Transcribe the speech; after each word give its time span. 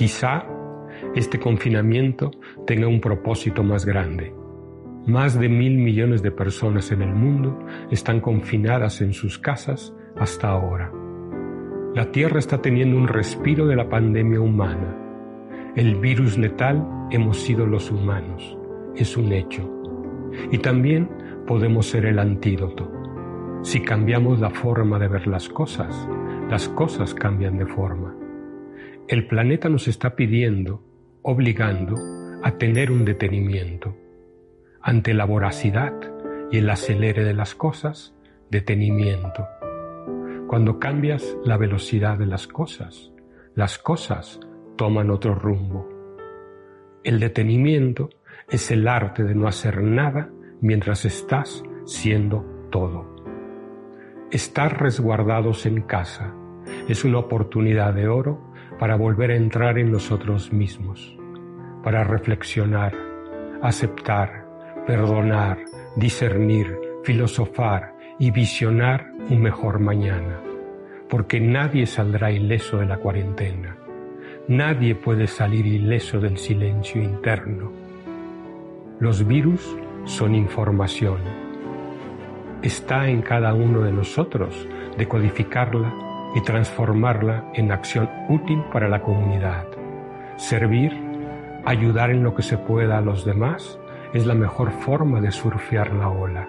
Quizá 0.00 0.46
este 1.14 1.38
confinamiento 1.38 2.30
tenga 2.66 2.88
un 2.88 3.02
propósito 3.02 3.62
más 3.62 3.84
grande. 3.84 4.32
Más 5.06 5.38
de 5.38 5.50
mil 5.50 5.76
millones 5.76 6.22
de 6.22 6.30
personas 6.30 6.90
en 6.90 7.02
el 7.02 7.14
mundo 7.14 7.58
están 7.90 8.20
confinadas 8.20 9.02
en 9.02 9.12
sus 9.12 9.38
casas 9.38 9.94
hasta 10.16 10.48
ahora. 10.48 10.90
La 11.94 12.10
Tierra 12.12 12.38
está 12.38 12.62
teniendo 12.62 12.96
un 12.96 13.08
respiro 13.08 13.66
de 13.66 13.76
la 13.76 13.90
pandemia 13.90 14.40
humana. 14.40 14.96
El 15.76 15.96
virus 15.96 16.38
letal 16.38 16.82
hemos 17.10 17.36
sido 17.36 17.66
los 17.66 17.90
humanos. 17.90 18.56
Es 18.96 19.18
un 19.18 19.30
hecho. 19.34 19.70
Y 20.50 20.56
también 20.56 21.10
podemos 21.46 21.84
ser 21.84 22.06
el 22.06 22.20
antídoto. 22.20 22.90
Si 23.60 23.82
cambiamos 23.82 24.40
la 24.40 24.48
forma 24.48 24.98
de 24.98 25.08
ver 25.08 25.26
las 25.26 25.50
cosas, 25.50 26.08
las 26.48 26.70
cosas 26.70 27.12
cambian 27.12 27.58
de 27.58 27.66
forma. 27.66 28.14
El 29.10 29.26
planeta 29.26 29.68
nos 29.68 29.88
está 29.88 30.14
pidiendo, 30.14 30.84
obligando, 31.22 31.96
a 32.44 32.52
tener 32.58 32.92
un 32.92 33.04
detenimiento. 33.04 33.96
Ante 34.80 35.14
la 35.14 35.24
voracidad 35.24 35.92
y 36.52 36.58
el 36.58 36.70
acelere 36.70 37.24
de 37.24 37.34
las 37.34 37.56
cosas, 37.56 38.14
detenimiento. 38.50 39.48
Cuando 40.46 40.78
cambias 40.78 41.36
la 41.44 41.56
velocidad 41.56 42.18
de 42.18 42.26
las 42.26 42.46
cosas, 42.46 43.10
las 43.56 43.78
cosas 43.78 44.38
toman 44.76 45.10
otro 45.10 45.34
rumbo. 45.34 45.88
El 47.02 47.18
detenimiento 47.18 48.10
es 48.48 48.70
el 48.70 48.86
arte 48.86 49.24
de 49.24 49.34
no 49.34 49.48
hacer 49.48 49.82
nada 49.82 50.30
mientras 50.60 51.04
estás 51.04 51.64
siendo 51.84 52.44
todo. 52.70 53.16
Estar 54.30 54.80
resguardados 54.80 55.66
en 55.66 55.82
casa 55.82 56.32
es 56.88 57.04
una 57.04 57.18
oportunidad 57.18 57.92
de 57.92 58.06
oro 58.06 58.49
para 58.80 58.96
volver 58.96 59.30
a 59.30 59.36
entrar 59.36 59.78
en 59.78 59.92
nosotros 59.92 60.54
mismos, 60.54 61.14
para 61.84 62.02
reflexionar, 62.02 62.94
aceptar, 63.60 64.46
perdonar, 64.86 65.58
discernir, 65.96 66.78
filosofar 67.04 67.94
y 68.18 68.30
visionar 68.30 69.12
un 69.28 69.42
mejor 69.42 69.80
mañana, 69.80 70.40
porque 71.10 71.40
nadie 71.40 71.84
saldrá 71.84 72.32
ileso 72.32 72.78
de 72.78 72.86
la 72.86 72.96
cuarentena, 72.96 73.76
nadie 74.48 74.94
puede 74.94 75.26
salir 75.26 75.66
ileso 75.66 76.18
del 76.18 76.38
silencio 76.38 77.02
interno. 77.02 77.70
Los 78.98 79.26
virus 79.26 79.76
son 80.04 80.34
información. 80.34 81.18
Está 82.62 83.10
en 83.10 83.20
cada 83.20 83.52
uno 83.52 83.82
de 83.82 83.92
nosotros 83.92 84.66
decodificarla 84.96 86.09
y 86.34 86.40
transformarla 86.42 87.50
en 87.54 87.72
acción 87.72 88.08
útil 88.28 88.62
para 88.72 88.88
la 88.88 89.02
comunidad. 89.02 89.66
Servir, 90.36 90.92
ayudar 91.64 92.10
en 92.10 92.22
lo 92.22 92.34
que 92.34 92.42
se 92.42 92.58
pueda 92.58 92.98
a 92.98 93.02
los 93.02 93.24
demás 93.24 93.78
es 94.12 94.26
la 94.26 94.34
mejor 94.34 94.70
forma 94.70 95.20
de 95.20 95.30
surfear 95.30 95.92
la 95.92 96.08
ola. 96.08 96.48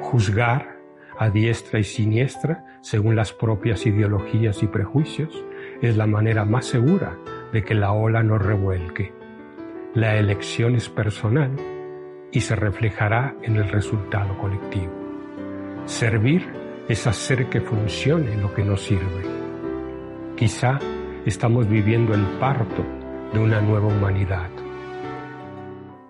Juzgar 0.00 0.76
a 1.18 1.30
diestra 1.30 1.78
y 1.78 1.84
siniestra 1.84 2.64
según 2.80 3.16
las 3.16 3.32
propias 3.32 3.86
ideologías 3.86 4.62
y 4.62 4.66
prejuicios 4.66 5.44
es 5.80 5.96
la 5.96 6.06
manera 6.06 6.44
más 6.44 6.66
segura 6.66 7.16
de 7.52 7.62
que 7.62 7.74
la 7.74 7.92
ola 7.92 8.22
no 8.22 8.38
revuelque. 8.38 9.12
La 9.94 10.16
elección 10.16 10.74
es 10.74 10.88
personal 10.88 11.50
y 12.30 12.40
se 12.40 12.56
reflejará 12.56 13.34
en 13.42 13.56
el 13.56 13.68
resultado 13.68 14.36
colectivo. 14.38 14.92
Servir 15.84 16.61
es 16.92 17.06
hacer 17.06 17.48
que 17.48 17.62
funcione 17.62 18.36
lo 18.36 18.52
que 18.52 18.62
nos 18.62 18.82
sirve. 18.82 19.24
Quizá 20.36 20.78
estamos 21.24 21.66
viviendo 21.66 22.12
el 22.12 22.22
parto 22.38 22.84
de 23.32 23.38
una 23.38 23.62
nueva 23.62 23.86
humanidad. 23.86 24.50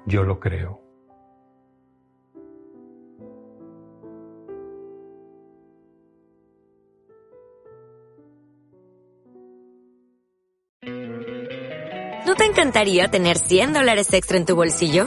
Yo 0.07 0.25
lo 0.25 0.41
creo. 0.41 0.83
¿No 12.27 12.35
te 12.35 12.45
encantaría 12.45 13.09
tener 13.09 13.39
100 13.39 13.73
dólares 13.73 14.13
extra 14.13 14.37
en 14.37 14.47
tu 14.47 14.57
bolsillo? 14.57 15.07